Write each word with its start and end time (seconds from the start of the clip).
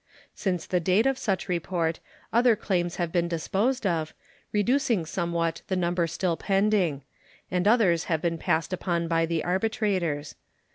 Since 0.33 0.65
the 0.65 0.79
date 0.79 1.05
of 1.05 1.19
such 1.19 1.47
report 1.47 1.99
other 2.33 2.55
claims 2.55 2.95
have 2.95 3.11
been 3.11 3.27
disposed 3.27 3.85
of, 3.85 4.15
reducing 4.51 5.05
somewhat 5.05 5.61
the 5.67 5.75
number 5.75 6.07
still 6.07 6.35
pending; 6.35 7.03
and 7.51 7.67
others 7.67 8.05
have 8.05 8.19
been 8.19 8.39
passed 8.39 8.73
upon 8.73 9.07
by 9.07 9.27
the 9.27 9.43
arbitrators. 9.43 10.33